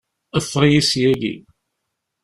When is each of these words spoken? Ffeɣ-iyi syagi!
Ffeɣ-iyi 0.45 0.81
syagi! 0.89 1.33